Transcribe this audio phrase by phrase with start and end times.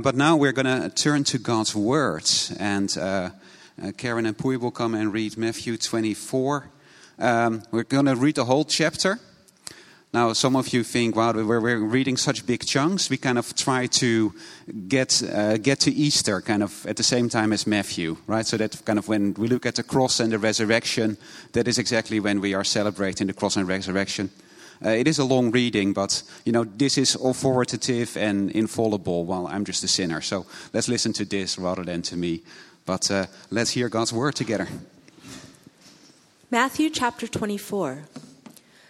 [0.00, 2.30] But now we're going to turn to God's Word.
[2.60, 3.30] And uh,
[3.82, 6.70] uh, Karen and Pui will come and read Matthew 24.
[7.18, 9.18] Um, we're going to read the whole chapter.
[10.14, 13.10] Now, some of you think, wow, we're, we're reading such big chunks.
[13.10, 14.32] We kind of try to
[14.86, 18.46] get, uh, get to Easter kind of at the same time as Matthew, right?
[18.46, 21.16] So that kind of when we look at the cross and the resurrection,
[21.54, 24.30] that is exactly when we are celebrating the cross and resurrection.
[24.84, 29.24] Uh, it is a long reading, but you know this is authoritative and infallible.
[29.24, 32.42] While I'm just a sinner, so let's listen to this rather than to me.
[32.86, 34.68] But uh, let's hear God's word together.
[36.50, 38.04] Matthew chapter 24.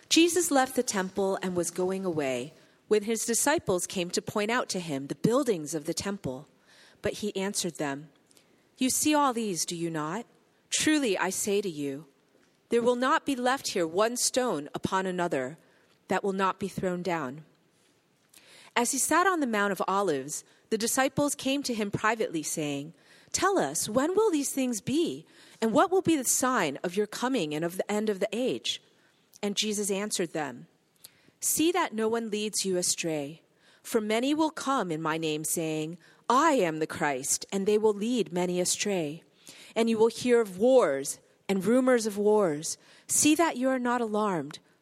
[0.08, 2.52] Jesus left the temple and was going away
[2.88, 6.48] when his disciples came to point out to him the buildings of the temple.
[7.02, 8.08] But he answered them,
[8.78, 10.26] You see all these, do you not?
[10.70, 12.06] Truly I say to you,
[12.70, 15.58] there will not be left here one stone upon another
[16.08, 17.44] that will not be thrown down.
[18.74, 22.92] As he sat on the Mount of Olives, the disciples came to him privately, saying,
[23.32, 25.26] Tell us, when will these things be?
[25.60, 28.28] And what will be the sign of your coming and of the end of the
[28.32, 28.80] age?
[29.42, 30.66] And Jesus answered them,
[31.40, 33.42] See that no one leads you astray.
[33.82, 35.98] For many will come in my name, saying,
[36.28, 39.22] I am the Christ, and they will lead many astray.
[39.74, 42.76] And you will hear of wars and rumors of wars.
[43.06, 44.58] See that you are not alarmed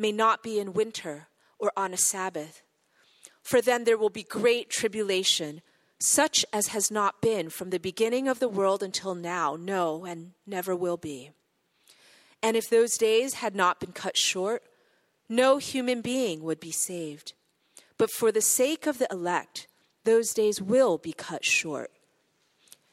[0.00, 1.28] may not be in winter
[1.58, 2.62] or on a Sabbath.
[3.42, 5.62] For then there will be great tribulation,
[5.98, 10.32] such as has not been from the beginning of the world until now, no, and
[10.46, 11.30] never will be.
[12.42, 14.62] And if those days had not been cut short,
[15.28, 17.34] no human being would be saved.
[17.98, 19.68] But for the sake of the elect,
[20.04, 21.90] those days will be cut short.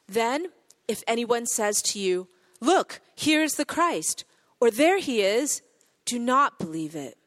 [0.06, 0.48] Then,
[0.86, 2.28] if anyone says to you,
[2.60, 4.24] Look, here is the Christ,
[4.60, 5.62] or there he is,
[6.08, 7.18] do not believe it.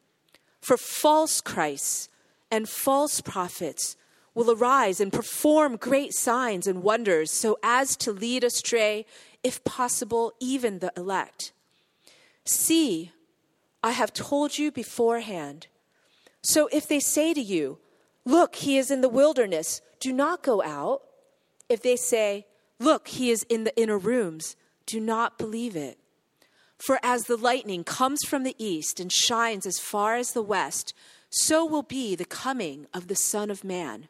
[0.60, 2.08] For false Christs
[2.50, 3.96] and false prophets
[4.34, 9.06] will arise and perform great signs and wonders so as to lead astray,
[9.44, 11.52] if possible, even the elect.
[12.44, 13.12] See,
[13.84, 15.68] I have told you beforehand.
[16.42, 17.78] So if they say to you,
[18.24, 21.02] Look, he is in the wilderness, do not go out.
[21.68, 22.46] If they say,
[22.80, 24.56] Look, he is in the inner rooms,
[24.86, 25.98] do not believe it.
[26.82, 30.94] For as the lightning comes from the east and shines as far as the west,
[31.30, 34.08] so will be the coming of the Son of Man.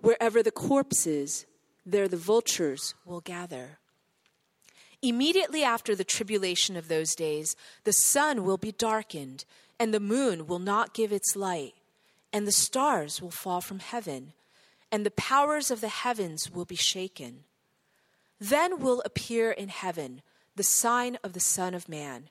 [0.00, 1.46] Wherever the corpse is,
[1.86, 3.78] there the vultures will gather.
[5.02, 9.44] Immediately after the tribulation of those days, the sun will be darkened,
[9.78, 11.74] and the moon will not give its light,
[12.32, 14.32] and the stars will fall from heaven,
[14.90, 17.44] and the powers of the heavens will be shaken.
[18.40, 20.22] Then will appear in heaven
[20.62, 22.28] the sign of the Son of Man.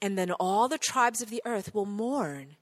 [0.00, 2.56] And then all the tribes of the earth will mourn,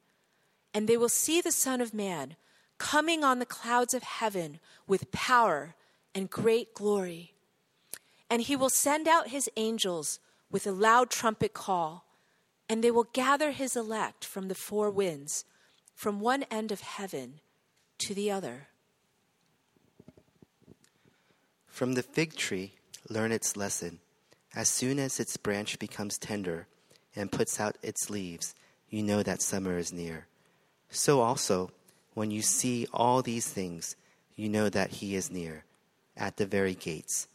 [0.75, 2.35] and they will see the Son of Man
[2.79, 4.59] coming on the clouds of heaven
[4.89, 5.77] with power
[6.17, 7.35] and great glory.
[8.29, 10.19] And he will send out his angels
[10.51, 12.05] with a loud trumpet call,
[12.69, 15.45] and they will gather his elect from the four winds,
[15.95, 17.39] from one end of heaven
[17.99, 18.67] to the other.
[21.69, 22.73] From the fig tree,
[23.09, 24.01] learn its lesson.
[24.55, 26.67] As soon as its branch becomes tender
[27.15, 28.55] and puts out its leaves,
[28.89, 30.27] you know that summer is near.
[30.91, 31.71] So also,
[32.15, 33.95] when you see all these things,
[34.35, 35.65] you know that he is near,
[36.17, 37.29] at the very gates.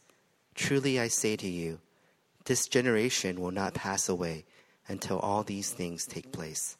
[0.54, 1.78] Truly I say to you,
[2.44, 4.44] this generation will not pass away
[4.88, 6.76] until all these things take place.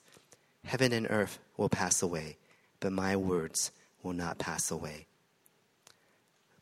[0.64, 2.36] Heaven and earth will pass away,
[2.80, 3.70] but my words
[4.02, 5.06] will not pass away.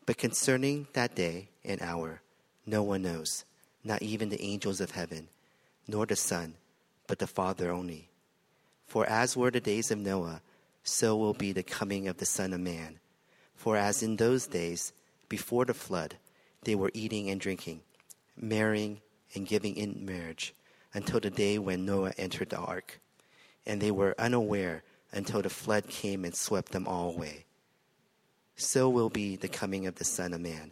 [0.05, 2.21] But concerning that day and hour,
[2.65, 3.45] no one knows,
[3.83, 5.27] not even the angels of heaven,
[5.87, 6.55] nor the Son,
[7.07, 8.09] but the Father only.
[8.87, 10.41] For as were the days of Noah,
[10.83, 12.99] so will be the coming of the Son of Man.
[13.55, 14.93] For as in those days,
[15.29, 16.15] before the flood,
[16.63, 17.81] they were eating and drinking,
[18.37, 19.01] marrying
[19.35, 20.53] and giving in marriage,
[20.93, 22.99] until the day when Noah entered the ark.
[23.65, 27.45] And they were unaware until the flood came and swept them all away.
[28.55, 30.71] So will be the coming of the Son of Man.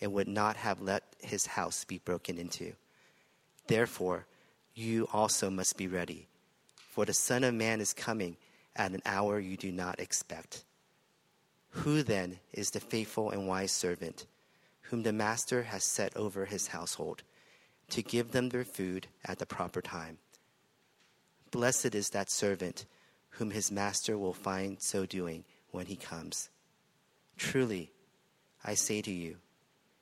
[0.00, 2.72] and would not have let his house be broken into.
[3.66, 4.26] Therefore,
[4.74, 6.28] you also must be ready,
[6.76, 8.36] for the Son of Man is coming
[8.76, 10.64] at an hour you do not expect.
[11.70, 14.26] Who then is the faithful and wise servant
[14.82, 17.22] whom the master has set over his household
[17.90, 20.18] to give them their food at the proper time?
[21.50, 22.86] Blessed is that servant
[23.30, 26.48] whom his master will find so doing when he comes.
[27.36, 27.90] Truly,
[28.64, 29.36] I say to you,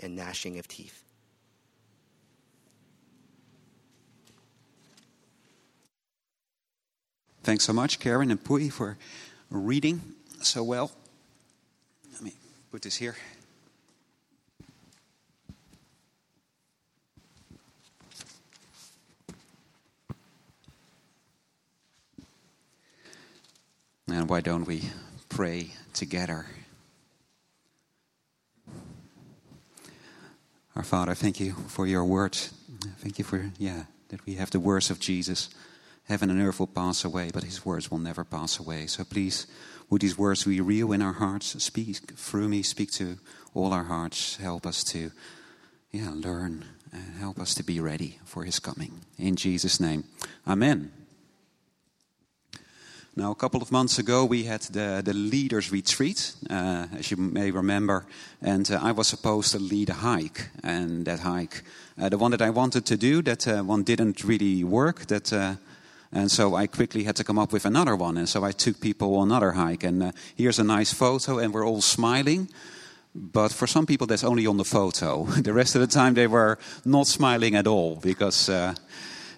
[0.00, 1.02] and gnashing of teeth.
[7.42, 8.98] Thanks so much, Karen and Pui, for
[9.50, 10.00] reading
[10.40, 10.90] so well.
[12.12, 12.32] Let me
[12.72, 13.14] put this here.
[24.08, 24.90] And why don't we
[25.28, 26.46] pray together?
[30.76, 32.52] Our Father, thank you for your words.
[32.98, 35.48] Thank you for, yeah, that we have the words of Jesus.
[36.04, 38.86] Heaven and earth will pass away, but his words will never pass away.
[38.86, 39.46] So please,
[39.88, 41.62] would these words be real in our hearts?
[41.64, 43.16] Speak through me, speak to
[43.54, 44.36] all our hearts.
[44.36, 45.12] Help us to,
[45.92, 49.00] yeah, learn and help us to be ready for his coming.
[49.18, 50.04] In Jesus' name,
[50.46, 50.92] Amen.
[53.18, 57.16] Now, a couple of months ago, we had the, the leaders' retreat, uh, as you
[57.16, 58.04] may remember,
[58.42, 60.50] and uh, I was supposed to lead a hike.
[60.62, 61.62] And that hike,
[61.98, 65.06] uh, the one that I wanted to do, that uh, one didn't really work.
[65.06, 65.54] That, uh,
[66.12, 68.18] and so I quickly had to come up with another one.
[68.18, 69.82] And so I took people on another hike.
[69.82, 72.50] And uh, here's a nice photo, and we're all smiling.
[73.14, 75.24] But for some people, that's only on the photo.
[75.40, 78.50] the rest of the time, they were not smiling at all because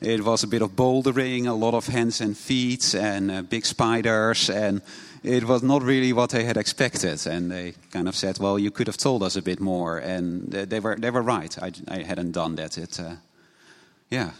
[0.00, 3.66] it was a bit of bouldering, a lot of hands and feet, and uh, big
[3.66, 4.82] spiders, and
[5.22, 7.26] it was not really what they had expected.
[7.26, 10.50] And they kind of said, "Well, you could have told us a bit more." And
[10.50, 11.56] they were they were right.
[11.62, 12.78] I, I hadn't done that.
[12.78, 13.16] It, uh,
[14.10, 14.30] yeah.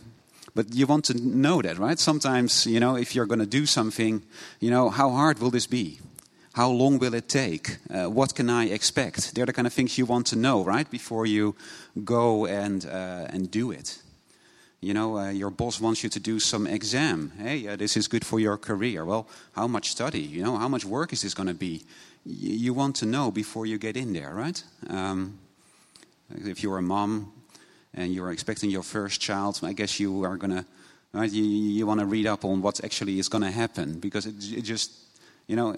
[0.55, 1.99] But you want to know that, right?
[1.99, 4.23] Sometimes, you know, if you're going to do something,
[4.61, 5.99] you know, how hard will this be?
[6.55, 7.77] How long will it take?
[7.89, 9.35] Uh, what can I expect?
[9.35, 11.55] They're the kind of things you want to know, right, before you
[12.05, 14.03] go and uh, and do it.
[14.81, 17.33] You know, uh, your boss wants you to do some exam.
[17.37, 19.05] Hey, uh, this is good for your career.
[19.05, 20.21] Well, how much study?
[20.21, 21.83] You know, how much work is this going to be?
[22.25, 24.63] Y- you want to know before you get in there, right?
[24.89, 25.39] Um,
[26.31, 27.33] if you're a mom
[27.93, 30.65] and you're expecting your first child, I guess you are going to,
[31.13, 31.31] right?
[31.31, 34.37] You, you want to read up on what actually is going to happen because it,
[34.59, 34.93] it just,
[35.49, 35.77] you know,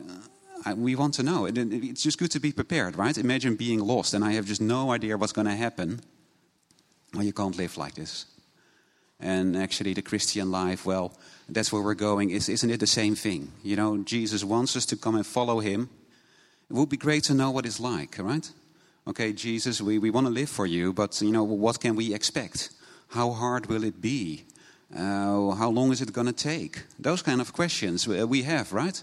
[0.66, 1.46] I, we want to know.
[1.46, 3.16] It, it's just good to be prepared, right?
[3.16, 6.02] Imagine being lost and I have just no idea what's going to happen.
[7.14, 8.26] Well, you can't live like this
[9.20, 11.12] and actually the Christian life, well,
[11.48, 12.30] that's where we're going.
[12.30, 13.52] Is, isn't it the same thing?
[13.62, 15.88] You know, Jesus wants us to come and follow him.
[16.70, 18.50] It would be great to know what it's like, right?
[19.06, 22.14] Okay, Jesus, we, we want to live for you, but, you know, what can we
[22.14, 22.70] expect?
[23.08, 24.44] How hard will it be?
[24.94, 26.84] Uh, how long is it going to take?
[26.98, 29.02] Those kind of questions we have, right?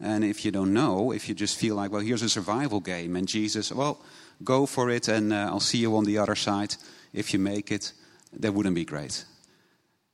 [0.00, 3.16] And if you don't know, if you just feel like, well, here's a survival game,
[3.16, 3.98] and Jesus, well,
[4.44, 6.76] go for it, and uh, I'll see you on the other side.
[7.14, 7.92] If you make it,
[8.38, 9.24] that wouldn't be great.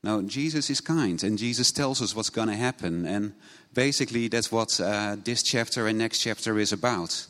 [0.04, 3.06] No, Jesus is kind, and Jesus tells us what's going to happen.
[3.06, 3.35] And
[3.73, 7.26] basically, that's what uh, this chapter and next chapter is about.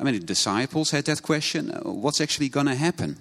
[0.00, 3.16] I mean, the disciples had that question uh, what's actually going to happen?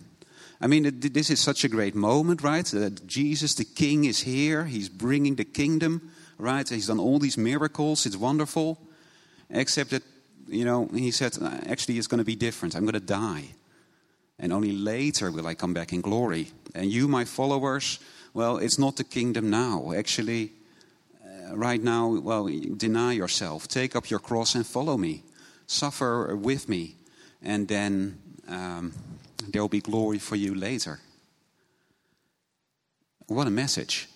[0.61, 2.65] I mean, this is such a great moment, right?
[2.65, 4.65] That Jesus, the King, is here.
[4.65, 6.67] He's bringing the kingdom, right?
[6.67, 8.05] He's done all these miracles.
[8.05, 8.77] It's wonderful.
[9.49, 10.03] Except that,
[10.47, 12.75] you know, he said, uh, actually, it's going to be different.
[12.75, 13.45] I'm going to die.
[14.37, 16.47] And only later will I come back in glory.
[16.75, 17.99] And you, my followers,
[18.33, 19.93] well, it's not the kingdom now.
[19.95, 20.51] Actually,
[21.23, 23.67] uh, right now, well, deny yourself.
[23.67, 25.23] Take up your cross and follow me.
[25.67, 26.95] Suffer with me.
[27.41, 28.19] And then.
[28.47, 28.93] Um,
[29.51, 30.99] there will be glory for you later.
[33.27, 34.07] What a message.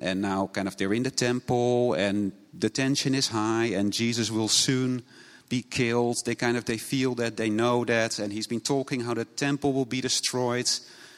[0.00, 4.30] And now, kind of, they're in the temple, and the tension is high, and Jesus
[4.30, 5.02] will soon
[5.48, 6.16] be killed.
[6.24, 9.24] They kind of they feel that, they know that, and he's been talking how the
[9.24, 10.68] temple will be destroyed,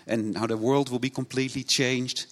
[0.06, 2.26] and how the world will be completely changed.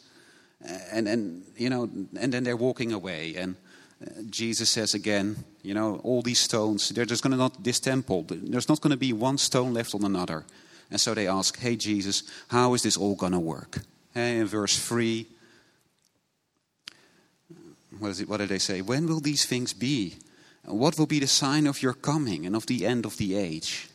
[0.92, 3.56] And and you know, and then they're walking away, and
[4.00, 7.80] uh, Jesus says again, you know, all these stones, they're just going to not this
[7.80, 8.24] temple.
[8.28, 10.44] There's not going to be one stone left on another.
[10.90, 13.80] And so they ask, Hey, Jesus, how is this all going to work?
[14.12, 15.26] Hey, in verse 3,
[17.98, 18.80] what, is it, what did they say?
[18.82, 20.16] When will these things be?
[20.64, 23.88] What will be the sign of your coming and of the end of the age?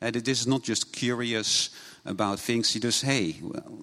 [0.00, 1.70] And this is not just curious
[2.04, 2.74] about things.
[2.74, 3.36] You just, hey,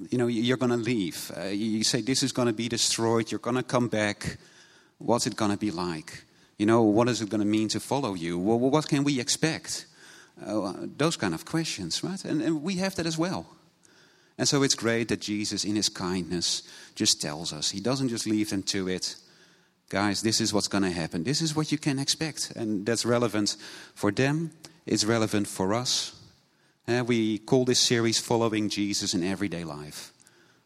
[0.10, 1.32] you know, you're going to leave.
[1.36, 3.32] Uh, you say this is going to be destroyed.
[3.32, 4.38] You're going to come back.
[4.98, 6.24] What's it going to be like?
[6.58, 8.38] You know, what is it going to mean to follow you?
[8.38, 9.88] Well, what can we expect?
[10.46, 12.24] Uh, those kind of questions, right?
[12.24, 13.48] And, and we have that as well.
[14.38, 16.63] And so it's great that Jesus, in his kindness,
[16.96, 17.72] just tells us.
[17.72, 19.16] He doesn't just leave them to it.
[19.90, 21.24] Guys, this is what's going to happen.
[21.24, 22.54] This is what you can expect.
[22.56, 23.58] And that's relevant
[23.94, 24.51] for them,
[24.86, 26.21] it's relevant for us.
[26.92, 30.12] Uh, we call this series Following Jesus in Everyday Life.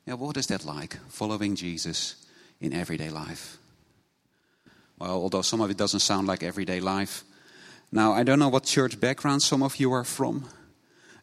[0.08, 2.16] Yeah, what is that like, following Jesus
[2.60, 3.58] in everyday life?
[4.98, 7.24] Well, although some of it doesn't sound like everyday life,
[7.92, 10.50] now, I don't know what church background some of you are from.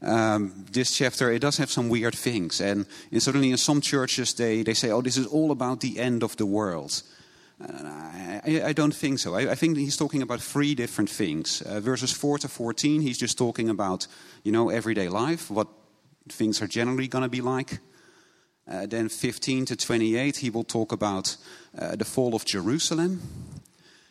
[0.02, 2.60] Um, this chapter, it does have some weird things.
[2.60, 5.98] And, and certainly in some churches, they, they say, oh, this is all about the
[5.98, 7.02] end of the world.
[7.60, 9.34] I, I, don't think so.
[9.34, 11.62] I, I, think he's talking about three different things.
[11.62, 14.06] Uh, verses 4 to 14, he's just talking about,
[14.42, 15.68] you know, everyday life, what
[16.28, 17.78] things are generally going to be like.
[18.68, 21.36] Uh, then 15 to 28, he will talk about
[21.78, 23.20] uh, the fall of Jerusalem.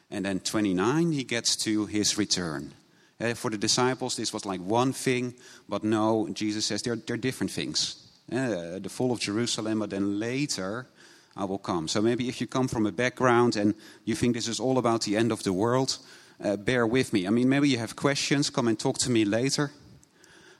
[0.09, 2.73] And then 29, he gets to his return.
[3.19, 5.35] Uh, for the disciples, this was like one thing,
[5.69, 7.95] but no, Jesus says they're, they're different things.
[8.31, 10.87] Uh, the fall of Jerusalem, but then later
[11.35, 11.87] I will come.
[11.87, 13.73] So maybe if you come from a background and
[14.05, 15.97] you think this is all about the end of the world,
[16.43, 17.27] uh, bear with me.
[17.27, 19.71] I mean, maybe you have questions, come and talk to me later.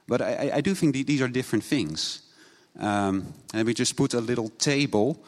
[0.08, 2.22] But I, I do think these are different things.
[2.80, 5.24] Um, and we just put a little table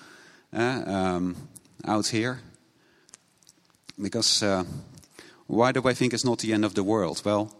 [0.53, 1.35] uh, um,
[1.85, 2.39] out here.
[4.01, 4.63] Because uh,
[5.47, 7.21] why do I think it's not the end of the world?
[7.25, 7.55] Well,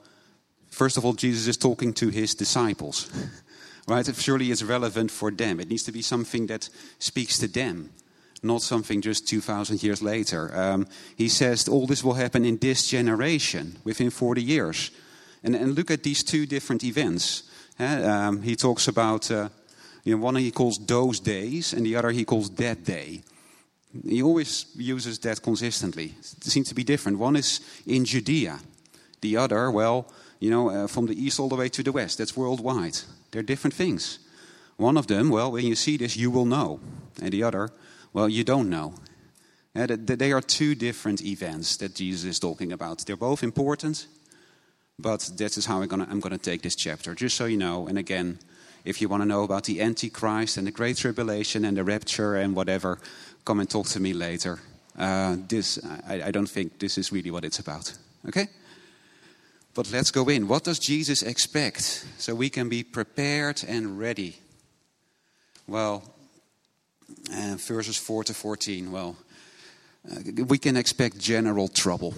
[0.69, 3.09] first of all, Jesus is talking to his disciples,
[3.87, 4.15] right?
[4.15, 5.59] Surely it's relevant for them.
[5.59, 7.89] It needs to be something that speaks to them,
[8.41, 10.51] not something just 2,000 years later.
[10.55, 10.87] Um,
[11.17, 14.91] he says all this will happen in this generation, within 40 years.
[15.43, 17.43] And, and look at these two different events.
[17.79, 19.49] Um, he talks about, uh,
[20.03, 23.23] you know, one he calls those days, and the other he calls that day.
[24.07, 26.15] He always uses that consistently.
[26.19, 27.19] It seems to be different.
[27.19, 28.59] One is in Judea,
[29.21, 30.07] the other, well,
[30.39, 32.17] you know, uh, from the east all the way to the west.
[32.17, 32.97] That's worldwide.
[33.33, 34.19] They're different things.
[34.77, 36.79] One of them, well, when you see this, you will know.
[37.19, 37.71] And the other,
[38.13, 38.93] well, you don't know.
[39.73, 42.99] They are two different events that Jesus is talking about.
[42.99, 44.05] They're both important,
[44.99, 47.87] but that is how I'm going to take this chapter, just so you know.
[47.87, 48.37] And again,
[48.85, 52.35] if you want to know about the Antichrist and the Great Tribulation and the rapture
[52.35, 52.99] and whatever,
[53.45, 54.59] come and talk to me later.
[54.95, 57.97] Uh, this, I, I don't think this is really what it's about.
[58.27, 58.47] Okay?
[59.73, 60.47] But let's go in.
[60.47, 64.37] What does Jesus expect so we can be prepared and ready?
[65.67, 66.03] Well,
[67.31, 68.91] uh, verses 4 to 14.
[68.91, 69.15] Well,
[70.11, 72.13] uh, we can expect general trouble.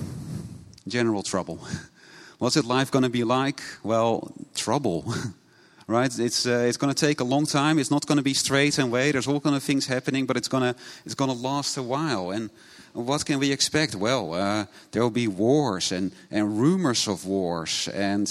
[0.87, 1.59] General trouble.
[2.39, 3.61] What's it life going to be like?
[3.83, 5.05] Well, trouble.
[5.87, 6.11] right?
[6.19, 7.79] It's, uh, it's going to take a long time.
[7.79, 9.11] It's not going to be straight and way.
[9.11, 11.83] There's all kind of things happening, but it's going to it's going to last a
[11.83, 12.31] while.
[12.31, 12.49] And
[12.95, 13.93] what can we expect?
[13.95, 17.89] Well, uh, there will be wars and, and rumors of wars.
[17.89, 18.27] And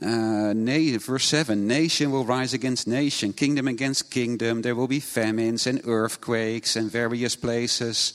[0.00, 0.54] uh,
[0.98, 4.62] verse 7 nation will rise against nation, kingdom against kingdom.
[4.62, 8.14] There will be famines and earthquakes in various places.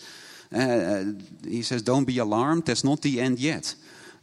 [0.56, 1.04] Uh,
[1.48, 3.76] he says, Don't be alarmed, that's not the end yet.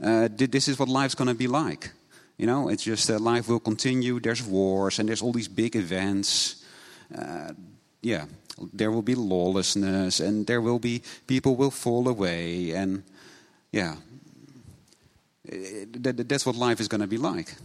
[0.03, 1.93] Uh, this is what life's going to be like.
[2.37, 4.21] You know, it's just that life will continue.
[4.21, 6.63] There's wars and there's all these big events.
[8.07, 8.27] Yeah,
[8.73, 13.03] there will be lawlessness and there will be people will fall away and
[13.73, 13.97] yeah,
[15.45, 17.57] that's what life is going to be like.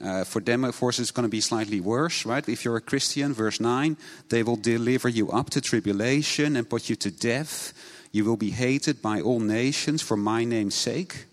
[0.00, 2.48] Uh, for them, of course, it's going to be slightly worse, right?
[2.48, 3.98] If you're a Christian, verse 9,
[4.30, 7.74] they will deliver you up to tribulation and put you to death.
[8.12, 11.26] You will be hated by all nations for my name's sake.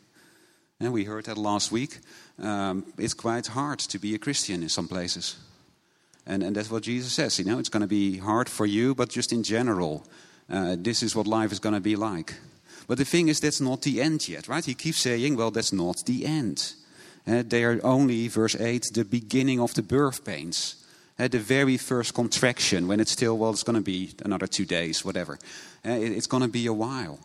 [0.81, 1.99] And we heard that last week.
[2.37, 5.37] Um, it's quite hard to be a Christian in some places.
[6.29, 7.39] And, and that's what Jesus says.
[7.39, 10.05] You know, it's going to be hard for you, but just in general,
[10.47, 12.35] uh, this is what life is going to be like.
[12.87, 14.63] But the thing is, that's not the end yet, right?
[14.63, 16.73] He keeps saying, well, that's not the end.
[17.27, 20.75] Uh, they are only, verse 8, the beginning of the birth pains.
[21.17, 24.65] Uh, the very first contraction, when it's still, well, it's going to be another two
[24.65, 25.39] days, whatever.
[25.83, 27.19] Uh, it, it's going to be a while.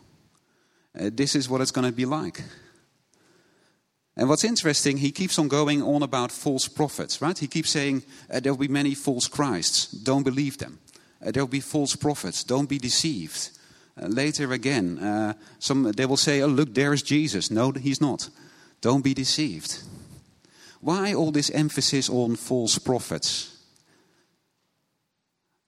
[0.99, 2.41] Uh, this is what it's going to be like.
[4.17, 7.37] And what's interesting, he keeps on going on about false prophets, right?
[7.37, 9.91] He keeps saying uh, there will be many false Christs.
[9.91, 10.79] Don't believe them.
[11.25, 12.43] Uh, there will be false prophets.
[12.43, 13.49] Don't be deceived.
[14.01, 17.51] Uh, later again, uh, some, they will say, oh, look, there's Jesus.
[17.51, 18.29] No, he's not.
[18.81, 19.83] Don't be deceived.
[20.79, 23.57] Why all this emphasis on false prophets?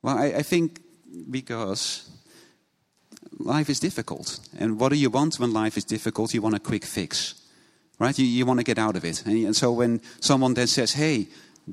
[0.02, 0.80] Well, I, I think
[1.30, 2.10] because
[3.40, 4.40] life is difficult.
[4.60, 6.34] And what do you want when life is difficult?
[6.34, 7.34] You want a quick fix,
[8.00, 8.18] right?
[8.18, 9.26] You, you want to get out of it.
[9.26, 11.28] And, and so when someone then says, hey,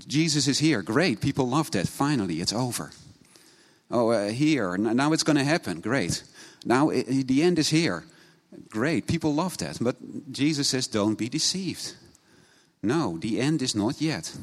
[0.07, 2.91] Jesus is here, great, people love that, finally, it's over.
[3.91, 6.25] Oh, uh, here, now it's going to happen, great.
[6.65, 8.05] Now it, the end is here.
[8.71, 9.79] Great, people love that.
[9.81, 9.97] But
[10.33, 11.95] Jesus says, don't be deceived.
[12.83, 14.37] No, the end is not yet.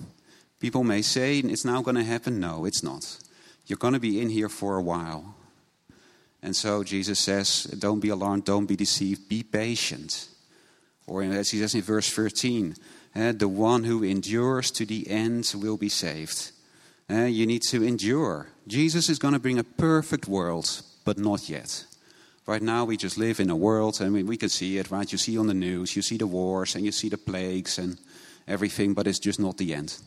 [0.59, 2.39] People may say it's now going to happen.
[2.39, 3.17] No, it's not.
[3.65, 5.35] You're going to be in here for a while.
[6.43, 10.27] And so Jesus says, don't be alarmed, don't be deceived, be patient.
[11.07, 12.75] Or as he says in verse 13,
[13.15, 16.51] uh, the one who endures to the end will be saved.
[17.09, 18.47] Uh, you need to endure.
[18.67, 21.85] Jesus is going to bring a perfect world, but not yet.
[22.47, 25.11] Right now, we just live in a world, and we, we can see it, right?
[25.11, 27.97] You see on the news, you see the wars, and you see the plagues and
[28.47, 29.97] everything, but it's just not the end.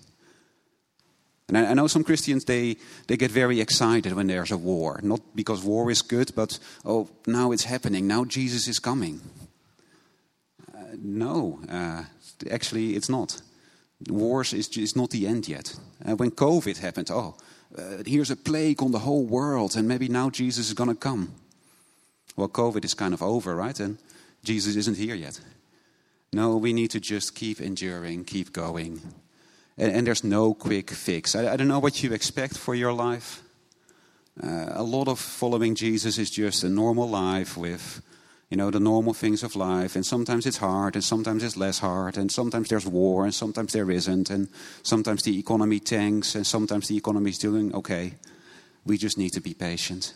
[1.49, 2.77] And I, I know some Christians, they,
[3.07, 5.01] they get very excited when there's a war.
[5.03, 8.07] Not because war is good, but, oh, now it's happening.
[8.07, 9.21] Now Jesus is coming.
[11.03, 12.05] No, uh,
[12.51, 13.41] actually, it's not.
[14.09, 15.75] Wars is, is not the end yet.
[16.05, 17.37] Uh, when COVID happened, oh,
[17.77, 20.95] uh, here's a plague on the whole world, and maybe now Jesus is going to
[20.95, 21.33] come.
[22.37, 23.79] Well, COVID is kind of over, right?
[23.81, 23.99] And
[24.43, 25.41] Jesus isn't here yet.
[26.33, 29.01] No, we need to just keep enduring, keep going.
[29.79, 31.35] And, and there's no quick fix.
[31.35, 33.43] I, I, don't know what you expect for your life.
[34.43, 38.03] Uh, a lot of following Jesus is just a normal life with,
[38.51, 39.97] you know, the normal things of life.
[39.97, 43.73] And sometimes it's hard, and sometimes it's less hard, and sometimes there's war, and sometimes
[43.73, 44.49] there isn't, and
[44.83, 48.15] sometimes the economy tanks, and sometimes the economy is doing okay.
[48.85, 50.15] We just need to be patient.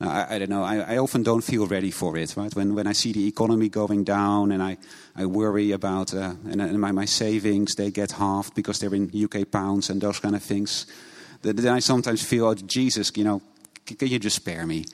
[0.00, 0.64] I, I don't know.
[0.64, 2.54] I, I, often don't feel ready for it, right?
[2.54, 4.78] When, when I see the economy going down and I,
[5.14, 9.10] I worry about, uh, and, and my, my savings, they get halved because they're in
[9.14, 10.86] UK pounds and those kind of things.
[11.42, 13.42] Then I sometimes feel, oh, Jesus, you know,
[13.84, 14.84] can you just spare me?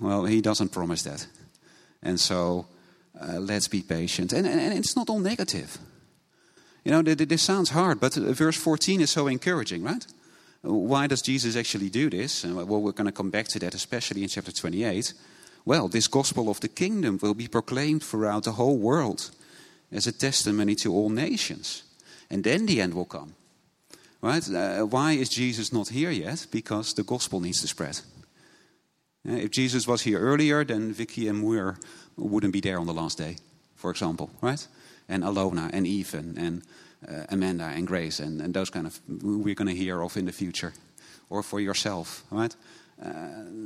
[0.00, 1.26] Well, he doesn't promise that.
[2.02, 2.66] And so
[3.20, 4.32] uh, let's be patient.
[4.32, 5.78] And, and, and, it's not all negative.
[6.84, 10.04] You know, this sounds hard, but verse 14 is so encouraging, right?
[10.62, 12.44] Why does Jesus actually do this?
[12.44, 15.14] well, we're going to come back to that, especially in chapter 28.
[15.64, 19.30] Well, this gospel of the kingdom will be proclaimed throughout the whole world
[19.92, 21.84] as a testimony to all nations.
[22.30, 23.34] And then the end will come.
[24.20, 24.48] Right?
[24.48, 26.46] Uh, why is Jesus not here yet?
[26.50, 28.00] Because the gospel needs to spread.
[29.28, 31.78] Uh, if Jesus was here earlier, then Vicky and Muir
[32.16, 33.36] wouldn't be there on the last day,
[33.76, 34.66] for example, right?
[35.08, 36.62] And Alona and Ethan and
[37.08, 40.26] uh, Amanda and Grace and, and those kind of we're going to hear of in
[40.26, 40.72] the future,
[41.30, 42.54] or for yourself, right?
[43.02, 43.08] Uh,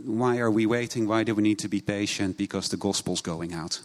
[0.05, 1.07] why are we waiting?
[1.07, 2.37] Why do we need to be patient?
[2.37, 3.81] Because the gospel's going out.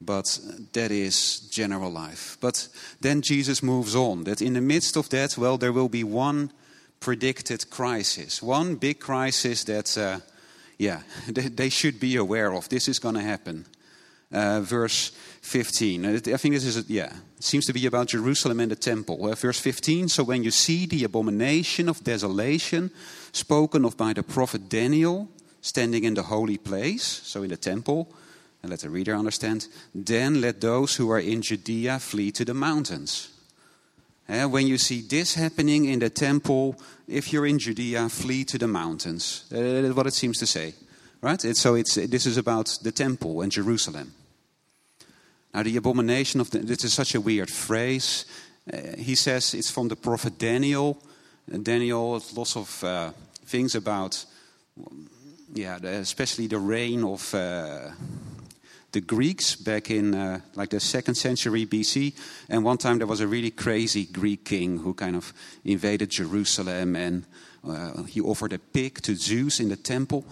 [0.00, 0.38] But
[0.72, 2.38] that is general life.
[2.40, 2.68] But
[3.00, 4.24] then Jesus moves on.
[4.24, 6.52] That in the midst of that, well, there will be one
[7.00, 10.20] predicted crisis, one big crisis that, uh,
[10.78, 12.68] yeah, they should be aware of.
[12.68, 13.66] This is going to happen
[14.32, 15.10] uh, verse
[15.42, 16.06] 15.
[16.06, 19.26] I think this is, yeah, it seems to be about Jerusalem and the temple.
[19.26, 22.90] Uh, verse 15 So when you see the abomination of desolation
[23.32, 25.28] spoken of by the prophet Daniel
[25.60, 28.12] standing in the holy place, so in the temple,
[28.62, 32.54] and let the reader understand, then let those who are in Judea flee to the
[32.54, 33.30] mountains.
[34.28, 38.58] Uh, when you see this happening in the temple, if you're in Judea, flee to
[38.58, 39.44] the mountains.
[39.50, 40.74] Uh, that's what it seems to say,
[41.22, 41.42] right?
[41.42, 44.12] It's, so it's, this is about the temple and Jerusalem.
[45.54, 48.26] Now, the abomination of the, this is such a weird phrase.
[48.70, 51.02] Uh, he says it's from the prophet Daniel.
[51.62, 53.10] Daniel, lots of uh,
[53.46, 54.26] things about,
[55.54, 57.88] yeah, especially the reign of uh,
[58.92, 62.14] the Greeks back in uh, like the second century BC.
[62.48, 65.32] And one time there was a really crazy Greek king who kind of
[65.64, 67.24] invaded Jerusalem and
[67.68, 70.24] uh, he offered a pig to Zeus in the temple.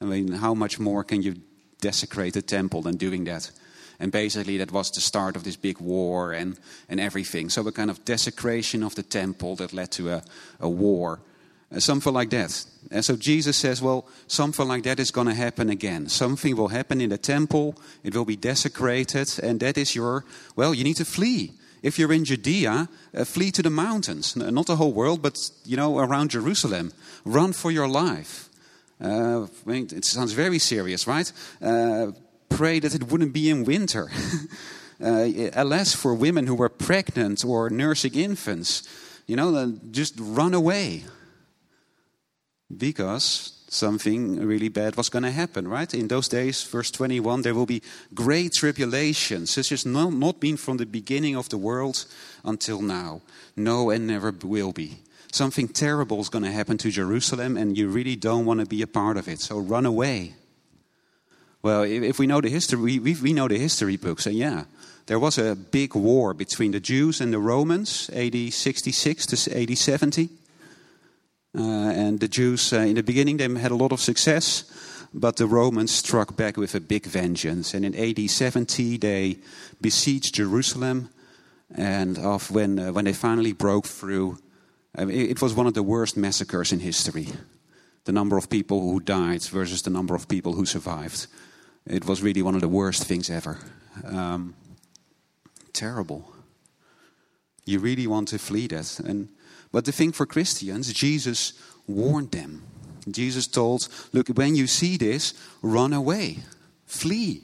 [0.00, 1.36] I mean, how much more can you
[1.80, 3.50] desecrate a temple than doing that?
[3.98, 6.58] And basically, that was the start of this big war and,
[6.88, 7.50] and everything.
[7.50, 10.22] So, a kind of desecration of the temple that led to a,
[10.58, 11.20] a war.
[11.72, 12.64] Uh, something like that.
[12.90, 16.08] And so Jesus says, well, something like that is going to happen again.
[16.08, 20.24] Something will happen in the temple, it will be desecrated, and that is your,
[20.56, 21.52] well, you need to flee.
[21.82, 24.36] If you're in Judea, uh, flee to the mountains.
[24.36, 26.92] Not the whole world, but, you know, around Jerusalem.
[27.24, 28.48] Run for your life.
[29.00, 31.32] Uh, it sounds very serious, right?
[31.62, 32.08] Uh,
[32.48, 34.10] pray that it wouldn't be in winter.
[35.02, 38.82] uh, alas, for women who were pregnant or nursing infants,
[39.26, 41.04] you know, just run away
[42.76, 45.94] because something really bad was going to happen, right?
[45.94, 50.56] In those days, verse 21, there will be great tribulation, such as not, not been
[50.56, 52.04] from the beginning of the world
[52.44, 53.22] until now.
[53.56, 54.98] No, and never will be.
[55.32, 58.82] Something terrible is going to happen to Jerusalem, and you really don't want to be
[58.82, 59.40] a part of it.
[59.40, 60.34] So run away.
[61.62, 64.64] Well, if we know the history, we, we know the history books, and yeah,
[65.06, 69.76] there was a big war between the Jews and the Romans, AD 66 to AD
[69.76, 70.39] 70.
[71.56, 74.64] Uh, and the Jews, uh, in the beginning, they had a lot of success,
[75.12, 77.74] but the Romans struck back with a big vengeance.
[77.74, 79.38] And in AD 70, they
[79.80, 81.08] besieged Jerusalem.
[81.74, 84.38] And of when, uh, when they finally broke through,
[84.96, 87.28] I mean, it was one of the worst massacres in history.
[88.04, 91.26] The number of people who died versus the number of people who survived.
[91.86, 93.58] It was really one of the worst things ever.
[94.04, 94.54] Um,
[95.72, 96.32] terrible.
[97.64, 99.00] You really want to flee that.
[99.00, 99.28] And
[99.72, 101.52] but the thing for Christians, Jesus
[101.86, 102.62] warned them.
[103.08, 106.38] Jesus told, Look, when you see this, run away,
[106.86, 107.42] flee.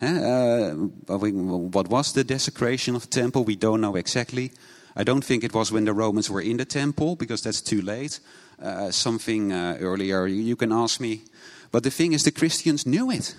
[0.00, 3.44] Uh, what was the desecration of the temple?
[3.44, 4.52] We don't know exactly.
[4.96, 7.80] I don't think it was when the Romans were in the temple, because that's too
[7.80, 8.20] late.
[8.62, 11.22] Uh, something uh, earlier, you can ask me.
[11.72, 13.34] But the thing is, the Christians knew it.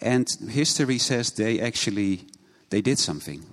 [0.00, 2.26] And history says they actually
[2.70, 3.44] they did something.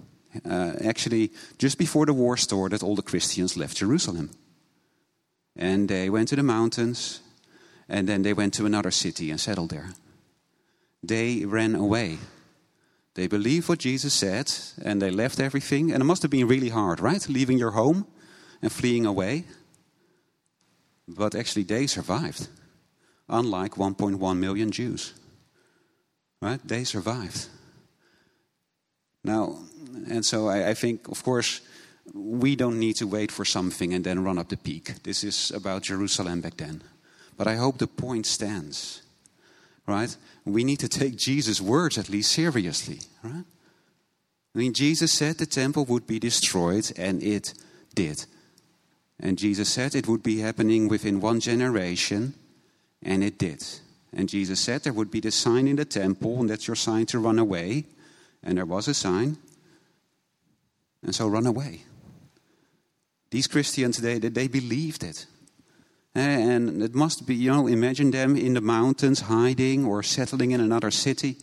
[0.44, 4.32] Uh, actually, just before the war started, all the Christians left Jerusalem.
[5.56, 7.22] And they went to the mountains,
[7.88, 9.94] and then they went to another city and settled there.
[11.04, 12.18] They ran away.
[13.14, 14.52] They believed what Jesus said,
[14.84, 15.92] and they left everything.
[15.92, 17.28] And it must have been really hard, right?
[17.30, 18.06] Leaving your home
[18.62, 19.46] and fleeing away.
[21.08, 22.50] But actually, they survived,
[23.30, 25.14] unlike 1.1 million Jews.
[26.42, 26.60] Right?
[26.68, 27.48] They survived.
[29.26, 29.58] Now,
[30.08, 31.62] and so I, I, think, of course,
[32.14, 35.04] we don't need to wait for something and then run up the peak.
[35.04, 36.84] This is about Jerusalem back then.
[37.36, 39.02] But I hope the point stands,
[39.88, 40.16] right?
[40.46, 43.46] We need to take Jesus' words at least seriously, right?
[44.54, 47.54] I mean, Jesus said the temple would be destroyed, and it
[47.96, 48.26] did.
[49.20, 52.36] And Jesus said it would be happening within one generation,
[53.02, 53.66] and it did.
[54.14, 57.08] And Jesus said there would be the sign in the temple, and that's your sign
[57.08, 57.86] to run away.
[58.46, 59.38] And there was a sign.
[61.04, 61.82] And so run away.
[63.32, 65.26] These Christians, they, they believed it.
[66.14, 70.62] And it must be, you know, imagine them in the mountains hiding or settling in
[70.62, 71.38] another city.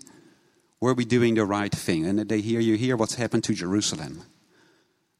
[0.80, 2.06] Were we doing the right thing?
[2.06, 4.22] And they hear you hear what's happened to Jerusalem.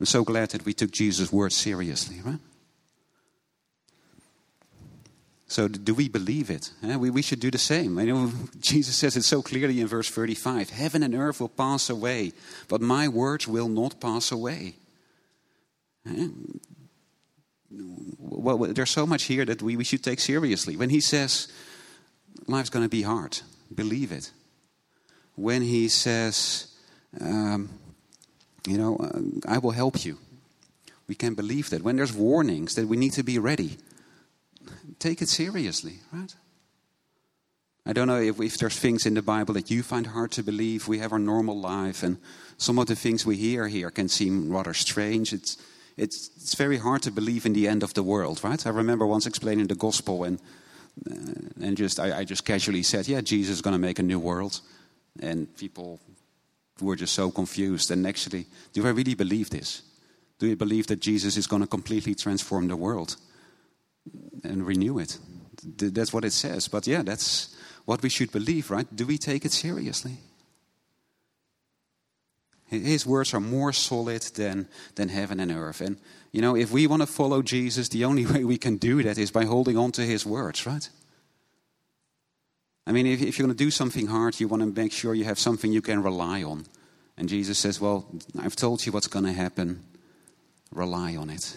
[0.01, 2.39] I'm so glad that we took Jesus' word seriously, right?
[5.53, 6.73] So, do we believe it?
[6.83, 7.99] We, we should do the same.
[7.99, 11.91] I know Jesus says it so clearly in verse 35 Heaven and earth will pass
[11.91, 12.33] away,
[12.69, 14.77] but my words will not pass away.
[18.19, 20.75] Well, there's so much here that we, we should take seriously.
[20.75, 21.49] When he says
[22.47, 23.41] life's going to be hard,
[23.75, 24.31] believe it.
[25.35, 26.69] When he says,
[27.21, 27.69] um,
[28.67, 30.17] you know, uh, I will help you,
[31.09, 31.83] we can believe that.
[31.83, 33.77] When there's warnings that we need to be ready,
[35.03, 36.35] take it seriously, right?
[37.85, 40.43] I don't know if, if there's things in the Bible that you find hard to
[40.43, 40.87] believe.
[40.87, 42.19] We have our normal life, and
[42.57, 45.33] some of the things we hear here can seem rather strange.
[45.33, 45.57] It's,
[45.97, 48.65] it's, it's very hard to believe in the end of the world, right?
[48.65, 50.39] I remember once explaining the gospel, and,
[51.11, 54.05] uh, and just I, I just casually said, Yeah, Jesus is going to make a
[54.05, 54.61] new world.
[55.21, 56.01] And people
[56.81, 57.91] we're just so confused.
[57.91, 59.83] And actually, do I really believe this?
[60.39, 63.17] Do you believe that Jesus is going to completely transform the world
[64.45, 65.19] and renew it?
[65.63, 66.69] That's what it says.
[66.69, 68.87] But yeah, that's what we should believe, right?
[68.95, 70.19] Do we take it seriously?
[72.67, 75.83] His words are more solid than, than heaven and earth.
[75.83, 75.99] And,
[76.33, 79.19] you know, if we want to follow Jesus, the only way we can do that
[79.19, 80.89] is by holding on to his words, right?
[82.87, 85.15] I mean, if, if you're going to do something hard, you want to make sure
[85.15, 86.65] you have something you can rely on.
[87.17, 88.07] And Jesus says, Well,
[88.39, 89.85] I've told you what's going to happen.
[90.73, 91.57] Rely on it.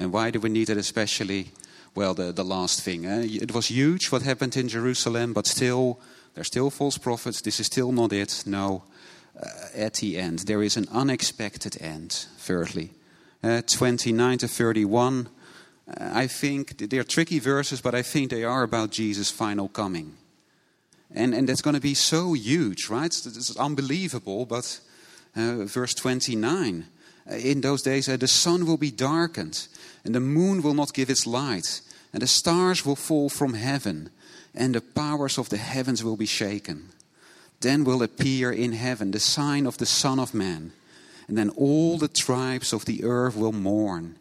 [0.00, 1.52] And why do we need it especially?
[1.94, 3.04] Well, the, the last thing.
[3.06, 3.42] Eh?
[3.42, 6.00] It was huge what happened in Jerusalem, but still,
[6.34, 7.40] there's still false prophets.
[7.42, 8.42] This is still not it.
[8.46, 8.84] No.
[9.40, 12.90] Uh, at the end, there is an unexpected end, thirdly.
[13.42, 15.28] Uh, 29 to 31
[15.98, 20.16] I think they're tricky verses, but I think they are about Jesus' final coming.
[21.12, 23.06] And, and that's going to be so huge, right?
[23.06, 24.46] It's, unbelievable.
[24.46, 24.80] But
[25.34, 26.86] uh, verse 29
[27.28, 29.66] uh, In those days, uh, the sun will be darkened,
[30.04, 31.80] and the moon will not give its light,
[32.12, 34.10] and the stars will fall from heaven,
[34.54, 36.90] and the powers of the heavens will be shaken.
[37.60, 40.72] Then will appear in heaven the sign of the Son of Man,
[41.28, 44.16] and then all the tribes of the earth will mourn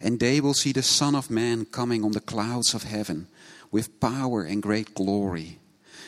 [0.00, 3.26] and they will see the Son of Man coming on the clouds of heaven
[3.70, 5.58] with power and great glory.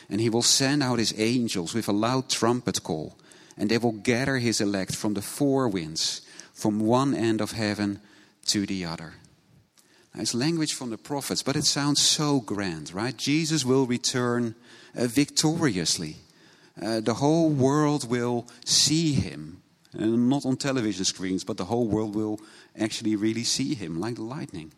[0.09, 3.15] And he will send out his angels with a loud trumpet call,
[3.55, 6.21] and they will gather his elect from the four winds,
[6.53, 7.99] from one end of heaven
[8.45, 9.13] to the other.
[10.15, 13.17] It's language from the prophets, but it sounds so grand, right?
[13.17, 14.55] Jesus will return
[14.95, 16.17] uh, victoriously.
[16.79, 19.61] Uh, the whole world will see him,
[19.93, 22.39] and not on television screens, but the whole world will
[22.79, 24.71] actually really see him like lightning.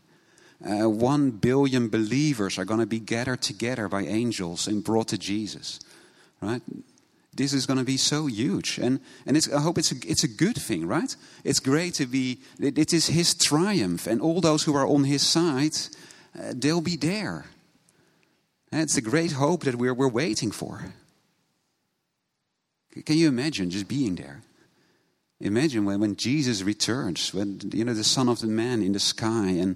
[0.63, 5.17] Uh, one billion believers are going to be gathered together by angels and brought to
[5.17, 5.79] Jesus.
[6.41, 6.61] Right?
[7.35, 8.77] This is going to be so huge.
[8.77, 11.13] And, and I hope it's a, it's a good thing, right?
[11.43, 14.07] It's great to be, it, it is his triumph.
[14.07, 15.75] And all those who are on his side,
[16.37, 17.45] uh, they'll be there.
[18.71, 20.93] And it's a great hope that we're, we're waiting for.
[23.05, 24.41] Can you imagine just being there?
[25.41, 28.99] Imagine when, when Jesus returns, when you know the Son of the Man in the
[28.99, 29.75] sky and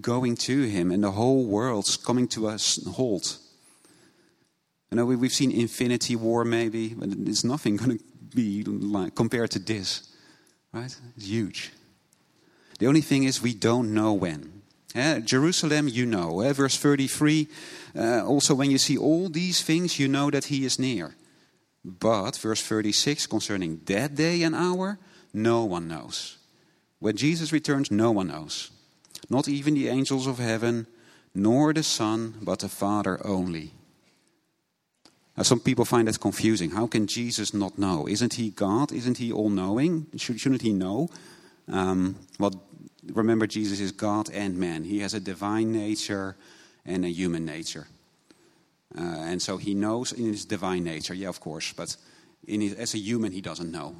[0.00, 3.38] going to him and the whole world's coming to us halt.
[4.90, 9.14] You know, we, we've seen Infinity War maybe, but it's nothing going to be like
[9.14, 10.12] compared to this.
[10.72, 10.94] Right?
[11.16, 11.72] It's huge.
[12.78, 14.62] The only thing is we don't know when.
[14.94, 16.40] Uh, Jerusalem, you know.
[16.42, 17.48] Uh, verse 33,
[17.98, 21.14] uh, also when you see all these things, you know that he is near.
[21.84, 24.98] But, verse 36, concerning that day and hour,
[25.32, 26.38] no one knows.
[26.98, 28.70] When Jesus returns, no one knows.
[29.28, 30.86] Not even the angels of heaven,
[31.34, 33.72] nor the Son, but the Father only.
[35.36, 36.70] Now, some people find that confusing.
[36.70, 38.08] How can Jesus not know?
[38.08, 38.90] Isn't he God?
[38.92, 40.06] Isn't he all knowing?
[40.16, 41.10] Shouldn't he know?
[41.68, 42.62] Um, well,
[43.12, 44.84] remember, Jesus is God and man.
[44.84, 46.36] He has a divine nature
[46.86, 47.86] and a human nature.
[48.96, 51.96] Uh, and so he knows in his divine nature, yeah, of course, but
[52.46, 53.94] his, as a human, he doesn't know.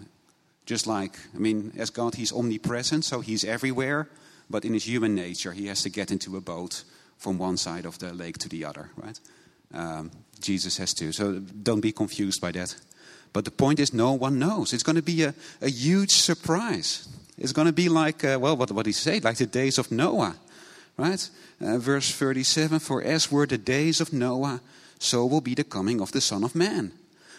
[0.64, 4.08] Just like, I mean, as God, he's omnipresent, so he's everywhere,
[4.48, 6.84] but in his human nature, he has to get into a boat
[7.18, 9.20] from one side of the lake to the other, right?
[9.74, 11.12] Um, Jesus has to.
[11.12, 12.74] So don't be confused by that.
[13.32, 14.72] But the point is, no one knows.
[14.72, 17.08] It's going to be a, a huge surprise.
[17.36, 19.20] It's going to be like, uh, well, what, what he say?
[19.20, 20.36] Like the days of Noah,
[20.96, 21.28] right?
[21.60, 24.60] Uh, verse 37 For as were the days of Noah,
[24.98, 26.92] so will be the coming of the Son of Man.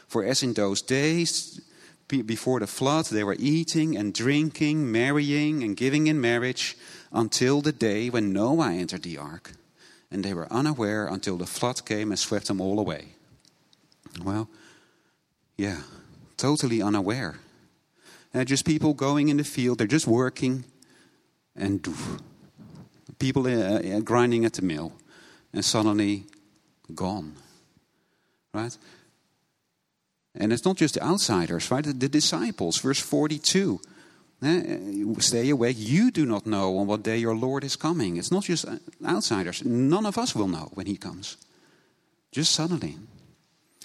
[0.07, 1.59] For as in those days
[2.07, 6.77] before the flood, they were eating and drinking, marrying and giving in marriage
[7.11, 9.53] until the day when Noah entered the ark.
[10.11, 13.13] And they were unaware until the flood came and swept them all away.
[14.23, 14.49] Well,
[15.57, 15.81] yeah,
[16.37, 17.39] totally unaware.
[18.33, 20.63] Uh, just people going in the field, they're just working,
[21.55, 21.87] and
[23.19, 24.93] people uh, uh, grinding at the mill,
[25.53, 26.25] and suddenly
[26.93, 27.35] gone
[28.57, 28.77] right?
[30.35, 31.83] And it's not just the outsiders, right?
[31.83, 33.79] The disciples, verse 42.
[34.43, 34.77] Eh,
[35.19, 35.77] stay awake.
[35.79, 38.17] You do not know on what day your Lord is coming.
[38.17, 38.65] It's not just
[39.03, 39.65] outsiders.
[39.65, 41.37] None of us will know when he comes.
[42.31, 42.97] Just suddenly.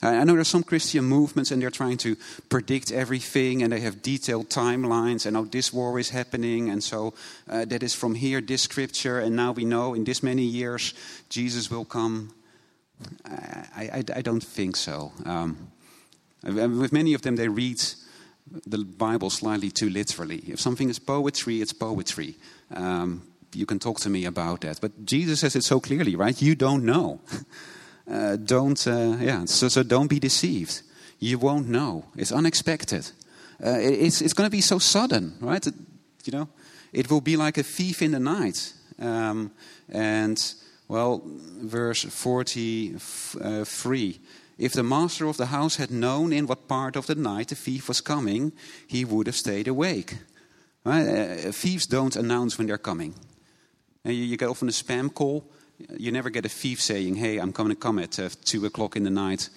[0.02, 2.16] I know there's some Christian movements and they're trying to
[2.48, 7.14] predict everything and they have detailed timelines and oh, this war is happening and so
[7.48, 10.92] uh, that is from here, this scripture, and now we know in this many years
[11.28, 12.34] Jesus will come.
[13.24, 15.12] I, I, I don't think so.
[15.24, 15.70] Um,
[16.42, 17.80] with many of them, they read
[18.66, 20.42] the Bible slightly too literally.
[20.46, 22.36] If something is poetry, it's poetry.
[22.74, 23.22] Um,
[23.54, 24.80] you can talk to me about that.
[24.80, 26.40] But Jesus says it so clearly, right?
[26.40, 27.20] You don't know.
[28.10, 30.82] uh, don't, uh, yeah, so, so don't be deceived.
[31.22, 32.04] you won't know.
[32.16, 33.10] It's unexpected.
[33.64, 35.64] Uh, it's it's going to be so sudden, right?
[35.64, 35.74] It,
[36.24, 36.48] you know,
[36.92, 38.72] it will be like a thief in the night.
[38.98, 39.52] Um,
[39.88, 40.54] and
[40.88, 42.98] well, verse 43
[43.40, 43.64] uh,
[44.58, 47.54] If the master of the house had known in what part of the night the
[47.54, 48.52] thief was coming,
[48.86, 50.18] he would have stayed awake.
[50.84, 51.06] Right?
[51.06, 53.14] Uh, thieves don't announce when they're coming.
[54.04, 55.44] And you, you, get often a spam call.
[55.96, 58.96] You never get a thief saying, Hey, I'm coming to come at uh, 2 o'clock
[58.96, 59.48] in the night.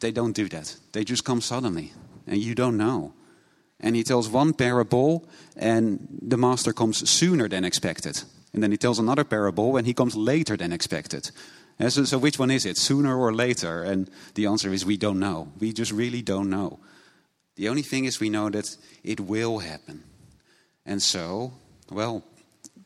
[0.00, 0.76] They don't do that.
[0.92, 1.92] They just come suddenly,
[2.26, 3.12] and you don't know.
[3.80, 8.22] And he tells one parable, and the master comes sooner than expected.
[8.52, 11.30] And then he tells another parable, and he comes later than expected.
[11.78, 13.82] And so, so, which one is it, sooner or later?
[13.82, 15.48] And the answer is we don't know.
[15.58, 16.78] We just really don't know.
[17.56, 20.04] The only thing is we know that it will happen.
[20.86, 21.52] And so,
[21.90, 22.22] well,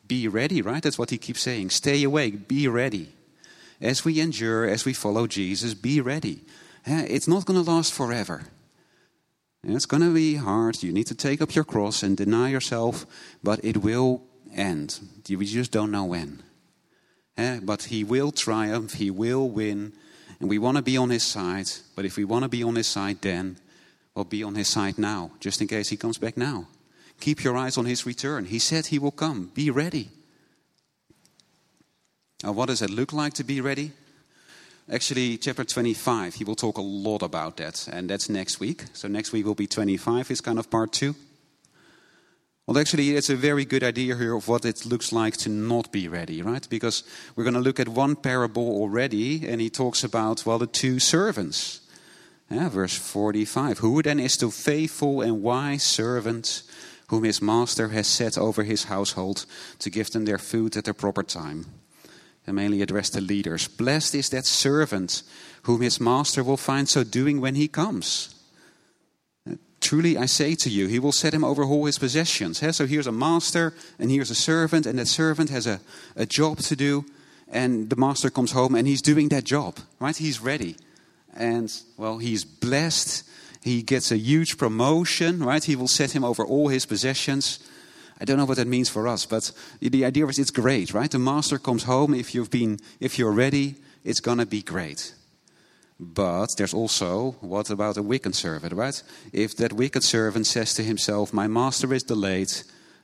[0.09, 0.83] be ready, right?
[0.83, 1.71] That's what he keeps saying.
[1.71, 3.13] Stay awake, be ready.
[3.81, 6.41] As we endure, as we follow Jesus, be ready.
[6.87, 8.43] Eh, it's not going to last forever.
[9.65, 10.83] Eh, it's going to be hard.
[10.83, 13.07] You need to take up your cross and deny yourself,
[13.43, 14.23] but it will
[14.53, 14.99] end.
[15.29, 16.43] We just don't know when.
[17.41, 17.61] Eh?
[17.63, 19.95] But he will triumph, he will win,
[20.39, 21.71] and we want to be on his side.
[21.97, 23.57] But if we want to be on his side, then,
[24.15, 26.67] well, be on his side now, just in case he comes back now.
[27.19, 28.45] Keep your eyes on his return.
[28.45, 29.51] He said he will come.
[29.55, 30.11] Be ready.
[32.45, 33.93] Now, what does it look like to be ready?
[34.93, 38.85] Actually, chapter 25, he will talk a lot about that, and that's next week.
[38.93, 41.15] So, next week will be 25, is kind of part two.
[42.71, 45.91] Well, actually, it's a very good idea here of what it looks like to not
[45.91, 46.65] be ready, right?
[46.71, 47.03] Because
[47.35, 51.01] we're going to look at one parable already, and he talks about, well, the two
[51.01, 51.81] servants.
[52.49, 53.79] Yeah, verse 45.
[53.79, 56.63] Who then is the faithful and wise servant
[57.09, 59.47] whom his master has set over his household
[59.81, 61.67] to give them their food at the proper time?
[62.47, 63.67] and mainly addressed to leaders.
[63.67, 65.23] Blessed is that servant
[65.65, 68.35] whom his master will find so doing when he comes.
[69.81, 72.59] Truly, I say to you, he will set him over all his possessions.
[72.77, 75.81] So here's a master, and here's a servant, and that servant has a,
[76.17, 77.07] a job to do,
[77.51, 80.17] and the master comes home and he's doing that job, right?
[80.17, 80.77] He's ready.
[81.35, 83.29] And, well, he's blessed.
[83.63, 85.63] He gets a huge promotion, right?
[85.63, 87.59] He will set him over all his possessions.
[88.21, 91.11] I don't know what that means for us, but the idea is it's great, right?
[91.11, 92.15] The master comes home.
[92.15, 95.15] If you've been, if you're ready, it's gonna be great.
[96.01, 99.03] But there's also what about a wicked servant, right?
[99.33, 102.51] If that wicked servant says to himself, "My master is delayed,"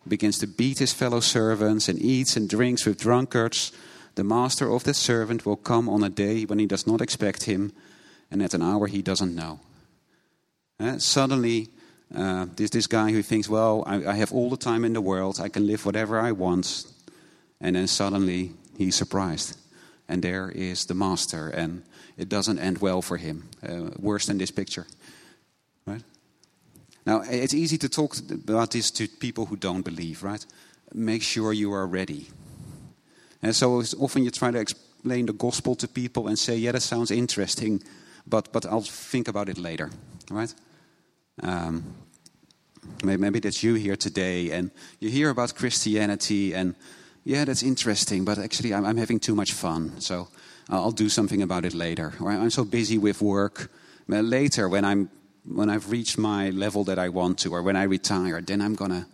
[0.09, 3.71] begins to beat his fellow servants and eats and drinks with drunkards,
[4.15, 7.43] the master of that servant will come on a day when he does not expect
[7.43, 7.73] him,
[8.31, 9.61] and at an hour he doesn't know.
[10.81, 11.69] Uh, suddenly,
[12.15, 15.01] uh, there's this guy who thinks, well, I, I, have all the time in the
[15.01, 16.85] world, I can live whatever I want.
[17.61, 19.57] And then suddenly he's surprised.
[20.09, 21.83] And there is the master, and
[22.17, 23.49] it doesn't end well for him.
[23.63, 24.87] Uh, worse than this picture.
[25.85, 26.03] Right?
[27.05, 30.45] Now, it's easy to talk about this to people who don't believe, right?
[30.93, 32.29] Make sure you are ready.
[33.43, 36.83] And so often you try to explain the gospel to people and say, yeah, that
[36.83, 37.83] sounds interesting,
[38.27, 39.91] but, but I'll think about it later,
[40.31, 40.53] right?
[41.43, 41.95] Um,
[43.05, 46.75] maybe that's you here today, and you hear about Christianity, and
[47.27, 50.29] yeah, that's interesting, but actually, I'm, I'm having too much fun, so
[50.71, 52.13] I'll do something about it later.
[52.21, 53.69] Or I'm so busy with work.
[54.09, 55.11] Well, later, when I'm
[55.45, 58.77] when I've reached my level that I want to, or when I retire, then I'm
[58.77, 59.09] gonna.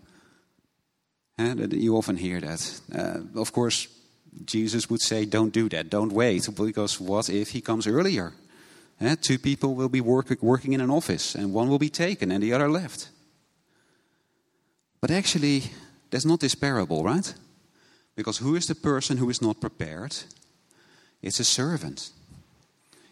[1.39, 2.81] And you often hear that.
[2.95, 3.89] Uh, of course,
[4.45, 5.89] Jesus would say, "Don't do that.
[5.89, 8.35] Don't wait, because what if he comes earlier?"
[9.01, 12.31] Eh, two people will be work, working in an office, and one will be taken
[12.31, 13.09] and the other left.
[15.01, 15.63] But actually,
[16.11, 17.35] that's not this parable, right?
[18.15, 20.17] Because who is the person who is not prepared?
[21.23, 22.11] It's a servant.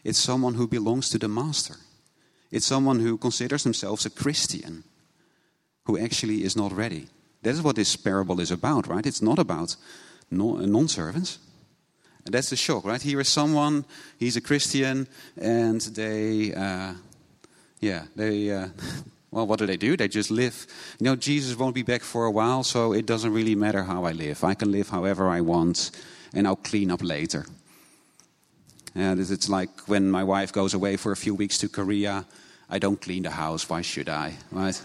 [0.04, 1.76] It's someone who belongs to the master.
[2.50, 4.84] It's someone who considers themselves a Christian,
[5.84, 7.06] who actually is not ready.
[7.42, 9.06] That is what this parable is about, right?
[9.06, 9.76] It's not about
[10.30, 11.38] non servants.
[12.24, 13.00] And that's the shock, right?
[13.00, 13.84] Here is someone,
[14.18, 15.08] he's a Christian,
[15.40, 16.94] and they, uh,
[17.80, 18.68] yeah, they, uh,
[19.30, 19.96] well, what do they do?
[19.96, 20.66] They just live.
[20.98, 24.04] You know, Jesus won't be back for a while, so it doesn't really matter how
[24.04, 24.42] I live.
[24.42, 25.90] I can live however I want,
[26.34, 27.46] and I'll clean up later.
[28.94, 32.26] And it's like when my wife goes away for a few weeks to Korea,
[32.68, 33.68] I don't clean the house.
[33.68, 34.34] Why should I?
[34.50, 34.80] Right?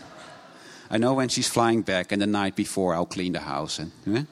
[0.92, 3.80] I know when she's flying back, and the night before I'll clean the house.
[3.80, 4.24] And, yeah?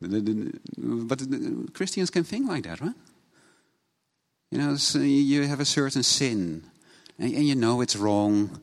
[0.00, 1.20] But
[1.74, 2.94] Christians can think like that, right?
[4.52, 6.62] You know, so you have a certain sin,
[7.18, 8.62] and, and, you know it's wrong,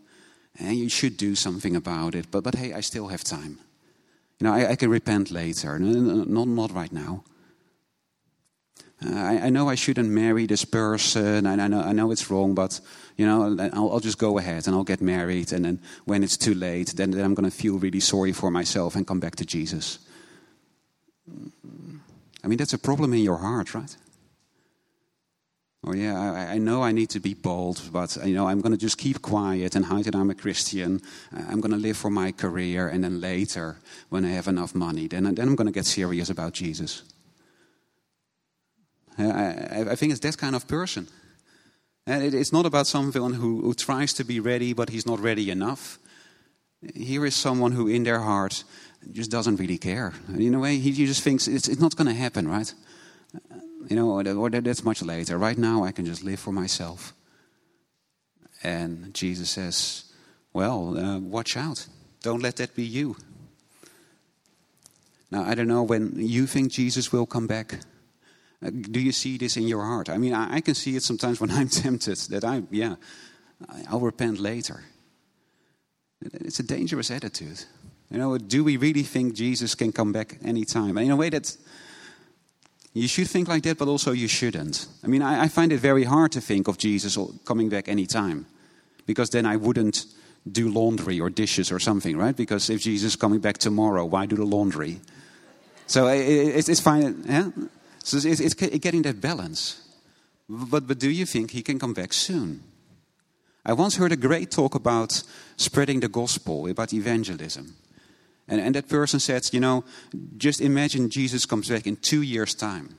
[0.59, 2.27] and you should do something about it.
[2.31, 3.59] But, but hey, I still have time.
[4.39, 5.79] You know, I, I can repent later.
[5.79, 7.23] No, not, not right now.
[9.05, 12.29] Uh, I, I, know I shouldn't marry this person, and I know, I know it's
[12.29, 12.79] wrong, but
[13.17, 16.37] you know, I'll, I'll, just go ahead and I'll get married, and then when it's
[16.37, 19.35] too late, then, then I'm going to feel really sorry for myself and come back
[19.37, 19.99] to Jesus.
[22.43, 23.95] I mean, that's a problem in your heart, right?
[25.87, 28.71] Oh yeah, I, I, know I need to be bold, but you know I'm going
[28.71, 30.99] to just keep quiet and hide that I'm a Christian.
[31.31, 33.77] I'm going to live for my career, and then later,
[34.09, 37.03] when I have enough money, then then I'm going to get serious about Jesus.
[39.17, 41.07] I, I think it's that kind of person.
[42.07, 45.97] It's not about someone who, who tries to be ready, but he's not ready enough.
[46.95, 48.63] Here is someone who, in their heart,
[49.11, 50.13] just doesn't really care.
[50.37, 52.73] In a way, he just thinks it's, it's not going to happen, right?
[53.87, 55.37] You know, or, that's much later.
[55.37, 57.13] Right now, I can just live for myself.
[58.63, 60.05] And Jesus says,
[60.53, 61.87] Well, uh, watch out.
[62.21, 63.15] Don't let that be you.
[65.29, 67.79] Now, I don't know when you think Jesus will come back.
[68.65, 70.09] Uh, do you see this in your heart?
[70.09, 72.95] I mean, I, I, can see it sometimes when I'm tempted that I, yeah,
[73.89, 74.83] I'll repent later.
[76.21, 77.63] It's a dangerous attitude.
[78.09, 80.97] You know, do we really think Jesus can come back anytime?
[80.97, 81.55] And in a way that
[82.95, 84.87] you should think like that, but also you shouldn't.
[85.03, 88.45] I mean, I, I find it very hard to think of Jesus coming back anytime,
[89.05, 90.05] because then I wouldn't
[90.49, 92.35] do laundry or dishes or something, right?
[92.35, 95.01] Because if Jesus is coming back tomorrow, why do the laundry?
[95.87, 97.23] So it, it's fine.
[97.27, 97.49] Yeah?
[98.03, 99.81] So it's, it's getting that balance.
[100.47, 102.63] But, but do you think he can come back soon?
[103.65, 105.21] I once heard a great talk about
[105.57, 107.75] spreading the gospel, about evangelism.
[108.47, 109.83] And, and that person said, you know,
[110.37, 112.95] just imagine Jesus comes back in two years' time.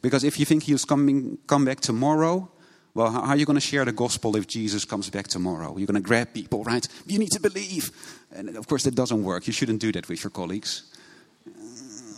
[0.00, 2.50] Because if you think he's coming come back tomorrow,
[2.94, 5.76] well, how are you going to share the gospel if Jesus comes back tomorrow?
[5.76, 6.86] You're going to grab people, right?
[7.06, 7.90] You need to believe.
[8.34, 9.46] And of course, that doesn't work.
[9.46, 10.84] You shouldn't do that with your colleagues.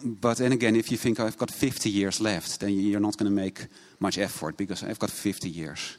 [0.05, 3.31] But then again, if you think I've got 50 years left, then you're not going
[3.31, 3.67] to make
[4.01, 5.97] much effort because I've got 50 years.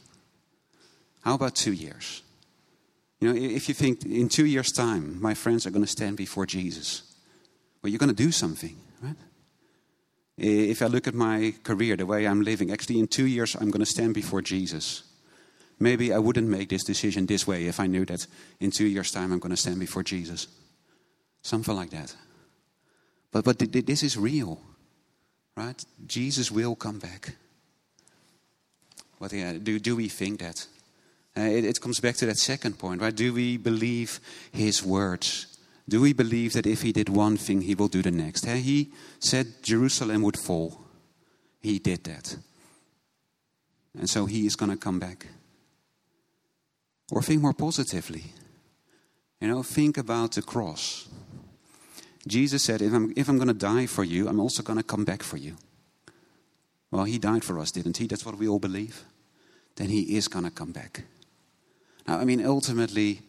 [1.24, 2.22] How about two years?
[3.26, 6.16] You know, if you think in two years' time, my friends are going to stand
[6.16, 7.02] before Jesus,
[7.82, 9.16] well, you're going to do something, right?
[10.38, 13.72] If I look at my career, the way I'm living, actually, in two years, I'm
[13.72, 15.02] going to stand before Jesus.
[15.80, 18.28] Maybe I wouldn't make this decision this way if I knew that
[18.60, 20.48] in two years' time, I'm going to stand before Jesus.
[21.42, 22.16] Something like that.
[23.32, 24.62] But, but this is real,
[25.58, 25.84] right?
[26.06, 27.34] Jesus will come back.
[29.20, 30.68] But yeah, do, do we think that?
[31.38, 33.16] Uh, it, it comes back to that second point, right?
[33.16, 34.20] Do we believe
[34.52, 35.48] his words?
[35.88, 38.46] Do we believe that if he did one thing, he will do the next?
[38.46, 40.82] He said Jerusalem would fall.
[41.62, 42.38] He did that.
[43.98, 45.28] And so he is going to come back.
[47.12, 48.24] Or think more positively.
[49.40, 51.08] You know, think about the cross.
[52.28, 54.84] Jesus said, If I'm, if I'm going to die for you, I'm also going to
[54.84, 55.56] come back for you.
[56.90, 58.08] Well, he died for us, didn't he?
[58.08, 59.04] That's what we all believe.
[59.76, 61.04] Then he is going to come back.
[62.08, 63.22] Now, I mean, ultimately,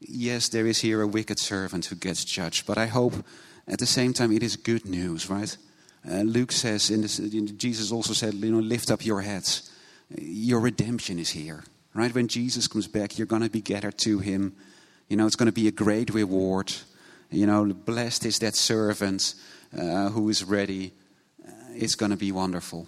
[0.00, 3.14] yes, there is here a wicked servant who gets judged, but I hope
[3.66, 5.56] at the same time it is good news, right?
[6.08, 9.70] Uh, Luke says, in this, Jesus also said, you know, lift up your heads.
[10.18, 11.64] Your redemption is here,
[11.94, 12.14] right?
[12.14, 14.54] When Jesus comes back, you're going to be gathered to him.
[15.08, 16.72] You know, it's going to be a great reward.
[17.30, 19.34] You know, blessed is that servant
[19.76, 20.92] uh, who is ready.
[21.46, 22.86] Uh, it's going to be wonderful.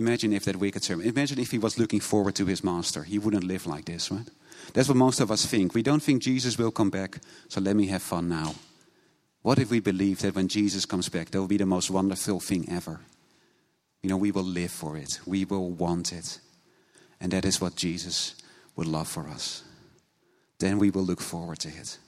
[0.00, 3.02] Imagine if that wicked servant, imagine if he was looking forward to his master.
[3.02, 4.26] He wouldn't live like this, right?
[4.72, 5.74] That's what most of us think.
[5.74, 8.54] We don't think Jesus will come back, so let me have fun now.
[9.42, 12.40] What if we believe that when Jesus comes back, that will be the most wonderful
[12.40, 13.00] thing ever?
[14.02, 16.40] You know, we will live for it, we will want it.
[17.20, 18.36] And that is what Jesus
[18.76, 19.64] would love for us.
[20.60, 21.98] Then we will look forward to it.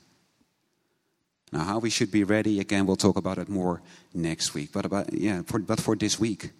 [1.52, 3.82] Now, how we should be ready, again, we'll talk about it more
[4.14, 4.70] next week.
[4.72, 6.52] But, about, yeah, for, but for this week,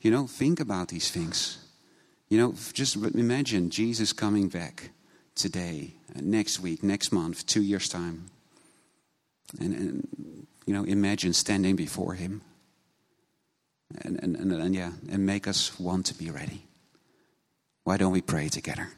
[0.00, 1.58] you know, think about these things.
[2.28, 4.90] You know, just imagine Jesus coming back
[5.34, 8.26] today, uh, next week, next month, two years' time.
[9.58, 12.42] And, and you know, imagine standing before him.
[14.02, 16.66] And, and, and, and yeah, and make us want to be ready.
[17.84, 18.90] Why don't we pray together?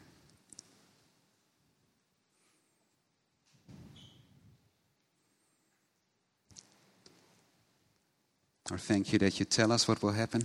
[8.69, 10.43] Or thank you that you tell us what will happen.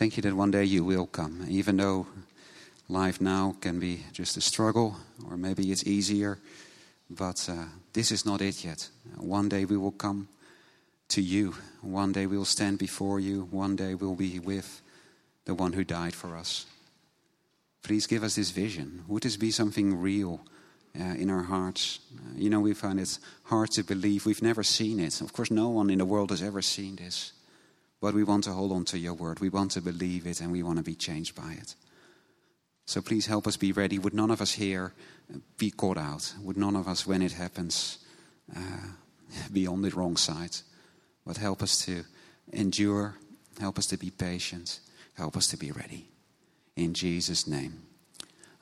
[0.00, 2.06] Thank you that one day you will come, even though
[2.88, 4.96] life now can be just a struggle,
[5.28, 6.38] or maybe it's easier,
[7.10, 8.88] but uh, this is not it yet.
[9.18, 10.28] One day we will come
[11.08, 11.54] to you.
[11.82, 13.46] One day we will stand before you.
[13.50, 14.80] One day we'll be with
[15.44, 16.64] the one who died for us.
[17.82, 19.04] Please give us this vision.
[19.06, 20.40] Would this be something real?
[20.98, 22.00] uh, in our hearts.
[22.16, 24.26] Uh, you know, we find it hard to believe.
[24.26, 25.20] We've never seen it.
[25.20, 27.32] Of course, no one in the world has ever seen this.
[28.00, 29.40] But we want to hold on to your word.
[29.40, 31.74] We want to believe it and we want to be changed by it.
[32.86, 33.98] So please help us be ready.
[33.98, 34.94] Would none of us here
[35.58, 36.34] be caught out?
[36.42, 37.98] Would none of us, when it happens,
[38.56, 38.88] uh,
[39.52, 40.56] be on the wrong side?
[41.24, 42.04] But help us to
[42.52, 43.16] endure.
[43.60, 44.80] Help us to be patient.
[45.14, 46.08] Help us to be ready.
[46.74, 47.82] In Jesus' name.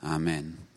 [0.03, 0.68] Amen.